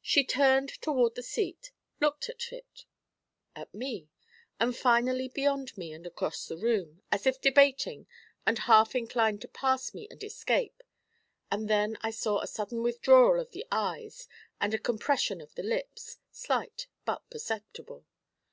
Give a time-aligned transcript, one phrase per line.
[0.00, 2.84] She turned toward the seat, looked at it,
[3.56, 4.08] at me,
[4.60, 8.06] and finally beyond me and across the room, as if debating,
[8.46, 10.84] and half inclined to pass me and escape;
[11.50, 14.28] and then I saw a sudden withdrawal of the eyes
[14.60, 18.06] and a compression of the lips, slight but perceptible.